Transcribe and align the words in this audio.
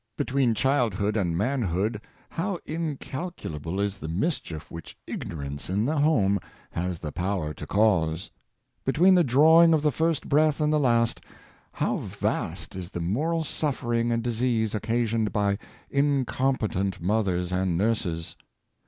Between 0.17 0.55
childhood 0.55 1.15
and 1.15 1.37
manhood 1.37 2.01
how 2.29 2.57
incalcu 2.67 3.55
lable 3.59 3.79
is 3.79 3.99
the 3.99 4.07
mischief 4.07 4.71
which 4.71 4.97
ignorance 5.05 5.69
in 5.69 5.85
the 5.85 5.99
home 5.99 6.39
has 6.71 6.97
the 6.97 7.11
power 7.11 7.53
to 7.53 7.67
cause! 7.67 8.31
Between 8.83 9.13
the 9.13 9.23
drawing 9.23 9.75
of 9.75 9.83
the 9.83 9.91
first 9.91 10.27
breath 10.27 10.59
and 10.59 10.73
the 10.73 10.79
last, 10.79 11.21
how 11.73 11.97
vast 11.97 12.75
is 12.75 12.89
the 12.89 12.99
moral 12.99 13.43
suffering 13.43 14.11
and 14.11 14.23
disease 14.23 14.73
occasioned 14.73 15.31
by 15.31 15.59
incompetent 15.91 16.99
mothers 16.99 17.51
and 17.51 17.77
nurses! 17.77 18.35